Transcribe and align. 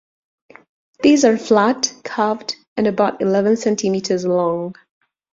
These 1.03 1.25
are 1.25 1.37
flat, 1.37 1.93
curved, 2.03 2.55
and 2.75 2.87
about 2.87 3.21
eleven 3.21 3.55
centimetres 3.55 4.25
long. 4.25 4.75